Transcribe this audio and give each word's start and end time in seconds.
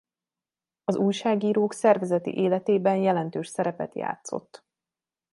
Az 0.83 0.95
újságírók 0.95 1.73
szervezeti 1.73 2.35
életében 2.37 2.95
jelentős 2.97 3.47
szerepet 3.47 3.95
játszott. 3.95 4.65